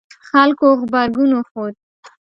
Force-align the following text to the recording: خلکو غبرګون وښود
خلکو 0.29 0.67
غبرګون 0.79 1.31
وښود 1.33 1.75